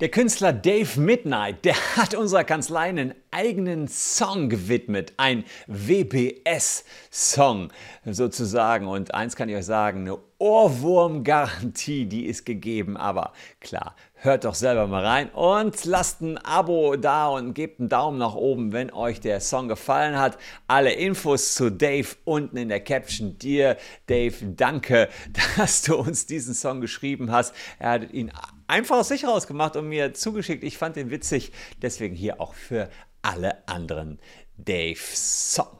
Der 0.00 0.08
Künstler 0.08 0.52
Dave 0.54 0.98
Midnight, 0.98 1.66
der 1.66 1.74
hat 1.96 2.14
unserer 2.14 2.44
Kanzlei 2.44 2.88
einen 2.88 3.14
eigenen 3.30 3.86
Song 3.86 4.48
gewidmet, 4.48 5.12
ein 5.18 5.44
WBS-Song 5.66 7.70
sozusagen. 8.06 8.88
Und 8.88 9.12
eins 9.12 9.36
kann 9.36 9.50
ich 9.50 9.56
euch 9.56 9.66
sagen, 9.66 10.00
eine 10.00 10.16
Ohrwurmgarantie, 10.40 12.06
die 12.06 12.24
ist 12.24 12.46
gegeben. 12.46 12.96
Aber 12.96 13.34
klar, 13.60 13.94
hört 14.14 14.44
doch 14.44 14.54
selber 14.54 14.86
mal 14.86 15.04
rein 15.04 15.28
und 15.30 15.84
lasst 15.84 16.22
ein 16.22 16.38
Abo 16.38 16.96
da 16.96 17.28
und 17.28 17.52
gebt 17.52 17.78
einen 17.78 17.90
Daumen 17.90 18.18
nach 18.18 18.34
oben, 18.34 18.72
wenn 18.72 18.90
euch 18.90 19.20
der 19.20 19.40
Song 19.40 19.68
gefallen 19.68 20.18
hat. 20.18 20.38
Alle 20.66 20.92
Infos 20.92 21.54
zu 21.54 21.70
Dave 21.70 22.08
unten 22.24 22.56
in 22.56 22.70
der 22.70 22.80
Caption. 22.80 23.38
Dir, 23.38 23.76
Dave, 24.06 24.34
danke, 24.42 25.10
dass 25.58 25.82
du 25.82 25.96
uns 25.96 26.24
diesen 26.24 26.54
Song 26.54 26.80
geschrieben 26.80 27.30
hast. 27.30 27.54
Er 27.78 27.90
hat 27.90 28.12
ihn 28.12 28.32
einfach 28.66 28.96
aus 28.96 29.08
sich 29.08 29.26
rausgemacht 29.26 29.76
und 29.76 29.88
mir 29.88 30.14
zugeschickt. 30.14 30.64
Ich 30.64 30.78
fand 30.78 30.96
den 30.96 31.10
witzig, 31.10 31.52
deswegen 31.82 32.14
hier 32.16 32.40
auch 32.40 32.54
für 32.54 32.88
alle 33.20 33.68
anderen 33.68 34.18
Dave 34.56 34.98
Song. 34.98 35.78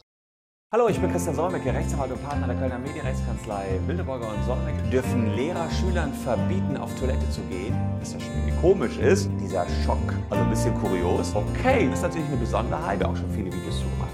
Hallo, 0.73 0.87
ich 0.87 1.01
bin 1.01 1.11
Christian 1.11 1.35
Solmecke, 1.35 1.75
Rechtsanwalt 1.75 2.13
und 2.13 2.23
Partner 2.23 2.47
der 2.47 2.55
Kölner 2.55 2.79
Medienrechtskanzlei 2.79 3.81
Wildeborger 3.89 4.29
und 4.29 4.45
Solmecke. 4.45 4.81
Dürfen 4.89 5.35
Lehrer 5.35 5.69
Schülern 5.69 6.15
verbieten, 6.15 6.77
auf 6.77 6.95
Toilette 6.95 7.29
zu 7.31 7.41
gehen? 7.51 7.75
Was 7.99 8.13
ja 8.13 8.21
schon 8.21 8.31
irgendwie 8.35 8.57
komisch 8.61 8.97
ist. 8.99 9.29
Dieser 9.41 9.67
Schock, 9.85 10.15
also 10.31 10.45
ein 10.45 10.51
bisschen 10.51 10.73
kurios. 10.81 11.35
Okay, 11.35 11.89
das 11.89 11.99
ist 11.99 12.03
natürlich 12.03 12.29
eine 12.29 12.37
Besonderheit. 12.37 13.01
Ich 13.01 13.05
habe 13.05 13.13
auch 13.13 13.21
schon 13.21 13.31
viele 13.33 13.47
Videos 13.47 13.81
zu 13.81 13.85
gemacht. 13.89 14.11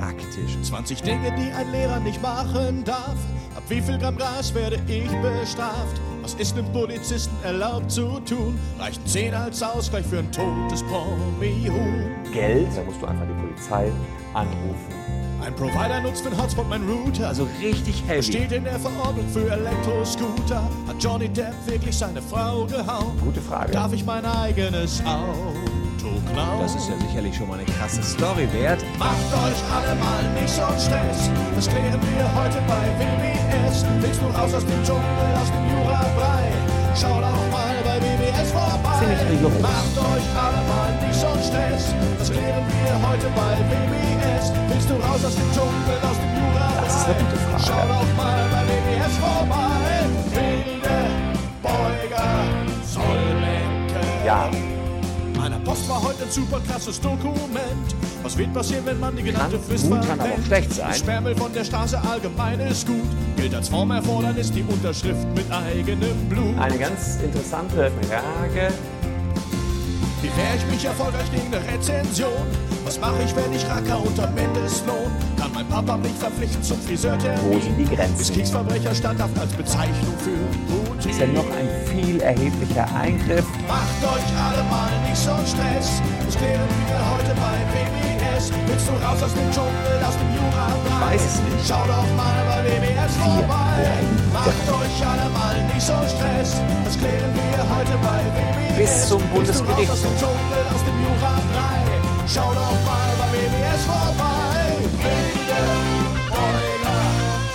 Praktisch. 0.00 0.56
20 0.62 1.02
Dinge, 1.02 1.30
die 1.36 1.52
ein 1.52 1.70
Lehrer 1.72 2.00
nicht 2.00 2.22
machen 2.22 2.84
darf. 2.84 3.18
Ab 3.54 3.64
wie 3.68 3.82
viel 3.82 3.98
Gramm 3.98 4.16
Gras 4.16 4.54
werde 4.54 4.80
ich 4.86 5.10
bestraft? 5.20 6.00
Was 6.22 6.32
ist 6.36 6.56
dem 6.56 6.72
Polizisten 6.72 7.36
erlaubt 7.44 7.90
zu 7.90 8.18
tun? 8.20 8.58
Reichen 8.78 9.06
10 9.06 9.34
als 9.34 9.62
Ausgleich 9.62 10.06
für 10.06 10.20
ein 10.20 10.32
totes 10.32 10.82
Promi-Huhn. 10.84 12.32
Geld, 12.32 12.68
da 12.74 12.82
musst 12.82 13.02
du 13.02 13.06
einfach 13.06 13.26
die 13.26 13.46
Polizei 13.46 13.92
anrufen. 14.32 15.17
Ein 15.44 15.54
Provider 15.54 16.00
nutzt 16.00 16.22
für 16.22 16.30
den 16.30 16.40
Hotspot 16.40 16.68
mein 16.68 16.82
Router. 16.88 17.28
Also 17.28 17.48
richtig 17.60 18.02
heavy. 18.06 18.22
Steht 18.22 18.52
in 18.52 18.64
der 18.64 18.78
Verordnung 18.78 19.28
für 19.28 19.50
Elektroscooter. 19.50 20.68
Hat 20.86 20.96
Johnny 21.02 21.28
Depp 21.28 21.54
wirklich 21.66 21.96
seine 21.96 22.20
Frau 22.20 22.64
gehauen? 22.66 23.18
Gute 23.20 23.40
Frage. 23.40 23.72
Darf 23.72 23.92
ich 23.92 24.04
mein 24.04 24.24
eigenes 24.24 25.00
Auto 25.04 25.54
klauen? 26.32 26.60
Das 26.60 26.74
ist 26.74 26.88
ja 26.88 26.98
sicherlich 26.98 27.36
schon 27.36 27.48
mal 27.48 27.58
eine 27.58 27.64
krasse 27.64 28.02
Story 28.02 28.48
wert. 28.52 28.84
Macht 28.98 29.32
euch 29.32 29.60
alle 29.74 29.94
mal 30.00 30.40
nicht 30.40 30.52
so 30.52 30.62
Stress. 30.62 31.30
Das 31.54 31.68
klären 31.68 32.00
wir 32.00 32.34
heute 32.34 32.58
bei 32.66 32.82
WBS. 32.98 33.84
Willst 34.00 34.20
du 34.20 34.26
raus 34.26 34.54
aus 34.54 34.64
dem 34.64 34.84
Dschungel, 34.84 35.34
aus 35.40 35.50
dem 35.50 35.64
Jura-Brei? 35.70 36.52
Schau 36.94 37.20
WBS 37.20 37.47
Ziemlich 39.28 39.44
rigoros. 39.44 39.62
Macht 39.62 39.98
euch 39.98 40.28
alle 40.36 40.62
mal 40.68 41.06
nicht 41.06 41.20
so 41.20 41.28
Stress. 41.46 41.94
Das 42.18 42.30
klären 42.30 42.64
wir 42.66 43.08
heute 43.08 43.26
bei 43.36 43.52
WBS. 43.68 44.52
Willst 44.68 44.90
du 44.90 44.94
raus 44.94 45.24
aus 45.24 45.34
dem 45.34 45.52
Dschungel, 45.52 45.98
aus 46.02 46.16
dem 46.16 46.32
Jura-Brei? 46.36 46.84
Das 46.84 46.96
ist 46.96 47.06
eine 47.06 47.14
gute 47.14 47.36
Frage. 47.36 47.64
Schau 47.66 47.88
doch 47.88 48.16
mal 48.16 48.48
bei 48.50 48.62
WBS 48.68 49.16
vorbei. 49.18 49.68
Wilde 50.32 50.98
Beuger, 51.62 52.28
Solmecke. 52.84 54.26
Ja, 54.26 54.50
Meiner 55.36 55.58
Post 55.60 55.88
war 55.88 56.02
heute 56.02 56.24
ein 56.24 56.30
super 56.30 56.60
krasses 56.68 57.00
Dokument. 57.00 57.94
Was 58.22 58.36
wird 58.36 58.52
passieren, 58.52 58.84
wenn 58.86 58.98
man 58.98 59.16
die 59.16 59.22
genannte 59.22 59.58
Frist 59.58 59.88
gut, 59.88 60.06
kann 60.06 60.20
aber 60.20 60.30
auch 60.32 60.44
schlecht 60.46 60.72
sein. 60.72 60.92
Sperrmüll 60.92 61.36
von 61.36 61.52
der 61.52 61.64
Straße 61.64 61.98
allgemein 62.02 62.58
ist 62.60 62.86
gut. 62.86 63.06
Gilt 63.36 63.54
als 63.54 63.68
Formerfordernis 63.68 64.50
die 64.50 64.62
Unterschrift 64.62 65.26
mit 65.36 65.50
eigenem 65.50 66.28
Blut. 66.28 66.58
eine 66.58 66.76
ganz 66.76 67.18
interessante 67.22 67.90
Frage. 68.02 68.72
Wie 70.20 70.36
wehre 70.36 70.56
ich 70.56 70.66
mich 70.66 70.84
erfolgreich 70.84 71.30
gegen 71.30 71.46
eine 71.54 71.62
Rezension? 71.72 72.42
Was 72.84 72.98
mache 72.98 73.22
ich, 73.22 73.34
wenn 73.36 73.52
ich 73.52 73.64
Racker 73.68 74.02
unter 74.02 74.26
Mindestlohn? 74.30 75.12
Kann 75.38 75.52
mein 75.54 75.68
Papa 75.68 75.96
mich 75.96 76.12
verpflichten 76.12 76.60
zum 76.60 76.80
Friseurtermin? 76.80 77.54
Wo 77.54 77.60
sind 77.60 77.78
die 77.78 77.84
Grenzen? 77.84 78.20
Ist 78.20 78.34
Kriegsverbrecher 78.34 78.94
standhaft 78.94 79.38
als 79.38 79.52
Bezeichnung 79.52 80.18
für 80.18 80.34
Putin? 80.66 81.10
Ist 81.10 81.20
ja 81.20 81.26
noch 81.28 81.46
ein 81.54 81.70
viel 81.86 82.20
erheblicher 82.20 82.86
Eingriff. 82.96 83.46
Macht 83.68 84.02
euch 84.02 84.30
alle 84.42 84.64
mal 84.66 84.90
nicht 85.06 85.22
so 85.22 85.30
Stress. 85.46 86.02
Das 86.26 86.34
klären 86.34 86.66
wir 86.66 86.98
heute 87.14 87.32
bei 87.38 87.54
WBS. 87.70 88.50
Willst 88.66 88.88
du 88.88 88.92
raus 88.98 89.22
aus 89.22 89.34
dem 89.34 89.48
Dschungel, 89.52 90.02
aus 90.02 90.18
dem 90.18 90.34
Jura? 90.34 90.66
Weiß 90.98 91.22
es 91.22 91.38
nicht. 91.46 91.62
Schau 91.62 91.86
doch 91.86 92.10
mal 92.18 92.42
bei 92.50 92.66
WBS 92.66 93.14
vorbei. 93.22 93.86
Macht 94.34 94.66
euch 94.66 94.98
alle 95.06 95.30
mal 95.30 95.62
nicht 95.72 95.86
so 95.86 95.94
Stress. 96.10 96.58
Das 96.84 96.98
klären 96.98 97.30
wir 97.34 97.62
heute 97.76 97.94
bei. 98.02 98.07
Bis 98.88 99.08
zum 99.08 99.22
Bundesgericht. 99.28 99.90
aus 99.90 100.00
dem 100.02 100.16
Dschungel, 100.18 100.64
aus 100.74 100.82
dem 100.84 100.96
Jura 101.02 101.34
3? 101.52 102.26
Schau 102.26 102.54
doch 102.54 102.76
mal 102.86 103.10
bei 103.18 103.26
WBS 103.36 103.84
vorbei. 103.84 104.64
Wilde 105.02 105.62
Beuger, 106.30 107.00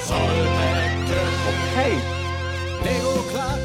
Solmecke. 0.05 1.21
Hey, 1.75 1.94
Lego 2.83 3.23
Clark 3.31 3.59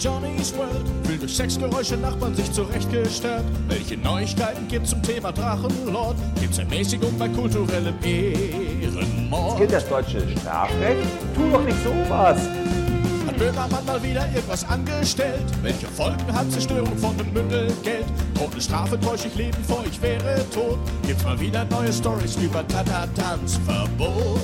Johnny's 0.00 0.52
World. 0.56 1.08
Will 1.08 1.18
durch 1.18 1.36
Sexgeräusche 1.36 1.96
Nachbarn 1.96 2.34
sich 2.34 2.50
zurechtgestellt. 2.52 3.44
Welche 3.68 3.96
Neuigkeiten 3.96 4.66
gibt's 4.66 4.90
zum 4.90 5.02
Thema 5.02 5.30
Drachenlord? 5.32 6.16
Gibt's 6.40 6.58
Ermäßigung 6.58 7.16
bei 7.18 7.28
kulturellem 7.28 7.94
Ehrenmord? 8.02 9.58
gilt 9.58 9.72
das 9.72 9.88
deutsche 9.88 10.20
Strafrecht? 10.38 11.06
Tu 11.36 11.50
doch 11.50 11.62
nicht 11.64 11.78
sowas. 11.84 12.40
Böhmermann 13.42 13.84
mal 13.84 14.00
wieder 14.04 14.24
irgendwas 14.28 14.64
angestellt? 14.68 15.42
Welche 15.62 15.88
Folgen 15.88 16.32
hat 16.32 16.48
Zerstörung 16.52 16.96
von 16.96 17.16
dem 17.16 17.32
Mündelgeld? 17.32 18.06
Todesstrafe 18.38 19.00
täusche 19.00 19.26
ich 19.26 19.34
Leben 19.34 19.64
vor, 19.64 19.82
ich 19.84 20.00
wäre 20.00 20.48
tot. 20.50 20.78
Gibt's 21.04 21.24
mal 21.24 21.38
wieder 21.40 21.64
neue 21.64 21.92
Stories 21.92 22.36
über 22.36 22.64
Tata-Tanzverbot? 22.68 24.40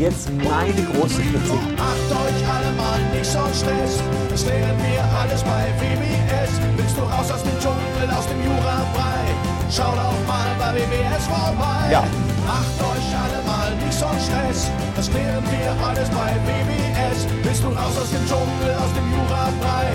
Jetzt 0.00 0.32
meine 0.32 0.82
große 0.92 1.22
Kritik. 1.22 1.78
Macht 1.78 2.10
euch 2.10 2.42
alle 2.50 2.72
mal 2.76 2.98
nicht 3.14 3.30
so 3.30 3.38
Stress. 3.54 4.02
Das 4.28 4.44
klären 4.44 4.76
wir 4.82 5.04
alles 5.20 5.44
bei 5.44 5.68
WBS. 5.78 6.50
Willst 6.76 6.96
du 6.96 7.02
raus 7.02 7.30
aus 7.30 7.42
dem 7.44 7.56
Dschungel, 7.60 8.10
aus 8.10 8.26
dem 8.26 8.44
Jura-Brei? 8.44 9.30
Schau 9.70 9.94
doch 9.94 10.26
mal 10.26 10.50
bei 10.58 10.74
WBS 10.74 11.24
vorbei. 11.28 11.92
Ja. 11.92 12.04
Macht 12.50 12.80
euch 12.82 13.08
alle 13.22 13.40
mal 13.46 13.70
nicht 13.76 13.92
so 13.92 14.06
Stress. 14.26 14.70
Das 14.96 15.08
klären 15.08 15.44
wir 15.52 15.70
alles 15.86 16.08
bei 16.10 16.30
WBS. 16.48 17.18
Willst 17.44 17.62
du 17.62 17.68
raus 17.68 17.96
aus 18.02 18.10
dem 18.10 18.26
Dschungel, 18.26 18.74
aus 18.74 18.92
dem 18.96 19.06
Jura-Brei? 19.12 19.86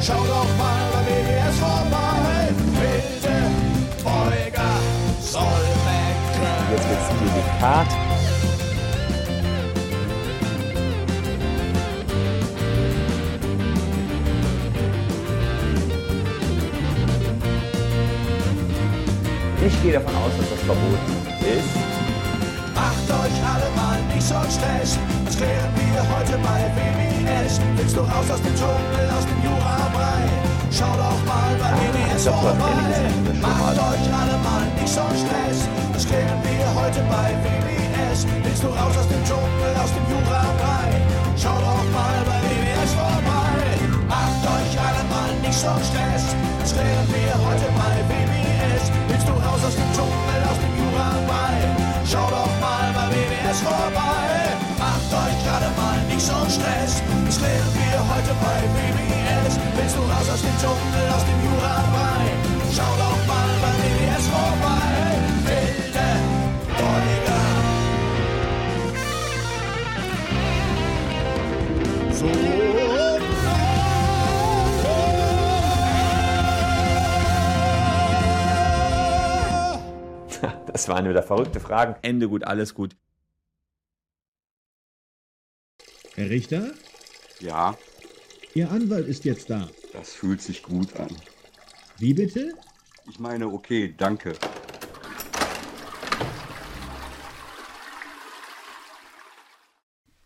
Schau 0.00 0.22
doch 0.24 0.50
mal 0.56 0.82
bei 0.92 1.02
WBS 1.10 1.56
vorbei. 1.58 2.54
Wilde 2.78 3.36
Beuger, 4.04 4.74
Solmecke. 5.20 6.46
Jetzt 6.70 6.88
wird's 6.88 7.08
delikat. 7.18 7.90
Ich 19.66 19.82
gehe 19.82 19.94
davon 19.94 20.14
aus, 20.14 20.32
dass 20.38 20.50
das 20.50 20.60
verboten 20.60 21.14
ist. 21.40 21.93
Nicht 24.14 24.26
so 24.26 24.34
einen 24.36 24.50
Stress. 24.50 24.98
Das 25.24 25.36
klären 25.36 25.70
wir 25.74 26.00
heute 26.14 26.38
bei 26.38 26.60
WBS. 26.78 27.60
Willst 27.76 27.96
du 27.96 28.00
raus 28.00 28.30
aus 28.30 28.40
dem 28.42 28.54
Dschungel, 28.54 29.06
aus 29.10 29.26
dem 29.26 29.38
Jura-Brei? 29.42 30.22
Schau 30.70 30.94
doch 30.96 31.20
mal 31.26 31.54
bei 31.58 31.74
das 32.12 32.24
vorbei. 32.26 32.54
schon 32.54 33.40
Macht 33.40 33.76
mal. 33.76 33.90
euch 33.90 34.06
alle 34.14 34.36
mal 34.46 34.66
nicht 34.78 34.88
so 34.94 35.02
Stress. 35.18 35.58
Das 35.92 36.06
klären 36.06 36.38
wir 36.46 36.66
heute 36.78 37.00
bei 37.10 37.28
WBS. 37.42 38.26
Willst 38.42 38.62
du 38.62 38.68
raus 38.68 38.94
aus 38.98 39.08
dem 39.08 39.22
Dschungel, 39.26 39.72
aus 39.82 39.90
dem 39.90 40.04
Jura-Brei? 40.10 40.90
Schau 41.36 41.58
doch 41.58 41.84
mal 41.90 42.18
bei 42.26 42.38
WBS 42.46 42.92
vorbei. 42.94 43.58
Macht 44.08 44.42
euch 44.46 44.72
alle 44.78 45.02
mal 45.10 45.30
nicht 45.42 45.58
so 45.58 45.74
Stress. 45.82 46.34
Das 46.60 46.72
klären 46.72 47.08
wir 47.10 47.34
heute 47.46 47.66
bei 47.78 47.94
WBS. 48.10 48.84
Willst 49.08 49.26
du 49.26 49.32
raus 49.32 49.62
aus 49.66 49.74
dem 49.74 49.90
Dschungel, 49.94 50.40
aus 50.50 50.58
dem 50.62 50.72
Jura-Brei? 50.78 51.54
Schau 52.06 52.26
doch 52.30 52.53
WBS 53.54 53.60
vorbei. 53.62 54.50
Macht 54.78 55.12
euch 55.12 55.44
gerade 55.44 55.70
mal 55.76 56.02
nicht 56.08 56.20
so 56.20 56.34
Stress. 56.48 57.02
Das 57.24 57.38
klären 57.38 57.74
wir 57.74 57.98
heute 58.10 58.34
bei 58.40 58.62
WBS. 58.74 59.58
Willst 59.76 59.96
du 59.96 60.00
raus 60.00 60.28
aus 60.32 60.42
dem 60.42 60.56
Dschungel, 60.58 61.08
aus 61.14 61.24
dem 61.24 61.40
Jura-Brei? 61.44 62.32
Schau 62.74 62.96
doch 62.98 63.26
mal 63.26 63.48
bei 63.62 63.72
WBS 63.78 64.26
vorbei. 64.28 65.18
Wilde 65.46 66.08
Beuger. 66.78 67.44
So. 72.12 72.26
Das 80.66 80.88
waren 80.88 81.08
wieder 81.08 81.22
verrückte 81.22 81.60
Fragen. 81.60 81.94
Ende 82.02 82.28
gut, 82.28 82.44
alles 82.44 82.74
gut. 82.74 82.96
Herr 86.16 86.30
Richter, 86.30 86.72
Ja, 87.40 87.76
Ihr 88.54 88.70
Anwalt 88.70 89.08
ist 89.08 89.24
jetzt 89.24 89.50
da. 89.50 89.68
das 89.92 90.12
fühlt 90.12 90.40
sich 90.40 90.62
gut 90.62 90.94
an. 90.96 91.08
Wie 91.98 92.14
bitte? 92.14 92.54
Ich 93.10 93.18
meine, 93.18 93.48
okay, 93.48 93.92
danke. 93.96 94.34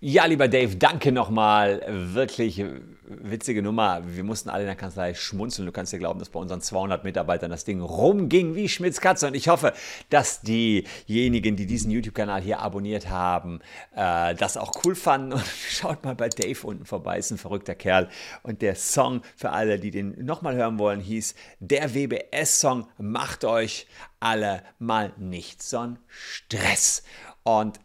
Ja, 0.00 0.26
lieber 0.26 0.48
Dave, 0.48 0.76
danke 0.76 1.10
nochmal. 1.10 1.82
Wirklich 2.14 2.62
witzige 3.08 3.62
Nummer. 3.62 4.02
Wir 4.04 4.24
mussten 4.24 4.48
alle 4.48 4.62
in 4.62 4.66
der 4.66 4.76
Kanzlei 4.76 5.14
schmunzeln. 5.14 5.66
Du 5.66 5.72
kannst 5.72 5.92
dir 5.92 5.98
glauben, 5.98 6.18
dass 6.18 6.28
bei 6.28 6.38
unseren 6.38 6.60
200 6.60 7.04
Mitarbeitern 7.04 7.50
das 7.50 7.64
Ding 7.64 7.80
rumging 7.80 8.54
wie 8.54 8.68
Schmitz 8.68 9.00
Katze. 9.00 9.26
Und 9.26 9.34
ich 9.34 9.48
hoffe, 9.48 9.72
dass 10.10 10.42
diejenigen, 10.42 11.56
die 11.56 11.66
diesen 11.66 11.90
YouTube-Kanal 11.90 12.40
hier 12.40 12.60
abonniert 12.60 13.08
haben, 13.08 13.60
äh, 13.94 14.34
das 14.34 14.56
auch 14.56 14.84
cool 14.84 14.94
fanden. 14.94 15.32
Und 15.32 15.44
schaut 15.70 16.04
mal 16.04 16.14
bei 16.14 16.28
Dave 16.28 16.66
unten 16.66 16.84
vorbei. 16.84 17.18
Ist 17.18 17.30
ein 17.30 17.38
verrückter 17.38 17.74
Kerl. 17.74 18.08
Und 18.42 18.62
der 18.62 18.74
Song 18.74 19.22
für 19.36 19.50
alle, 19.50 19.78
die 19.78 19.90
den 19.90 20.24
nochmal 20.24 20.54
hören 20.54 20.78
wollen, 20.78 21.00
hieß 21.00 21.34
Der 21.60 21.94
WBS-Song. 21.94 22.86
Macht 22.98 23.44
euch 23.44 23.86
alle 24.20 24.62
mal 24.78 25.12
nicht 25.16 25.62
so 25.62 25.78
einen 25.78 25.98
Stress. 26.08 27.02
Und 27.42 27.80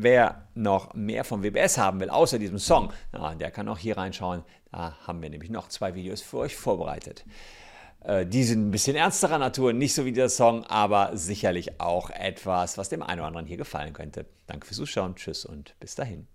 Wer 0.00 0.46
noch 0.54 0.94
mehr 0.94 1.24
vom 1.24 1.42
WBS 1.42 1.76
haben 1.76 1.98
will, 1.98 2.08
außer 2.08 2.38
diesem 2.38 2.60
Song, 2.60 2.92
na, 3.10 3.34
der 3.34 3.50
kann 3.50 3.68
auch 3.68 3.78
hier 3.78 3.96
reinschauen. 3.96 4.44
Da 4.72 4.96
haben 5.06 5.22
wir 5.22 5.30
nämlich 5.30 5.50
noch 5.50 5.68
zwei 5.68 5.94
Videos 5.94 6.22
für 6.22 6.38
euch 6.38 6.56
vorbereitet. 6.56 7.24
Äh, 8.04 8.26
die 8.26 8.44
sind 8.44 8.68
ein 8.68 8.70
bisschen 8.70 8.96
ernsterer 8.96 9.38
Natur, 9.38 9.72
nicht 9.72 9.94
so 9.94 10.04
wie 10.04 10.12
der 10.12 10.28
Song, 10.28 10.64
aber 10.64 11.16
sicherlich 11.16 11.80
auch 11.80 12.10
etwas, 12.10 12.78
was 12.78 12.88
dem 12.88 13.02
einen 13.02 13.20
oder 13.20 13.28
anderen 13.28 13.46
hier 13.46 13.56
gefallen 13.56 13.92
könnte. 13.92 14.26
Danke 14.46 14.66
fürs 14.66 14.76
Zuschauen, 14.76 15.16
tschüss 15.16 15.44
und 15.44 15.74
bis 15.80 15.94
dahin. 15.94 16.26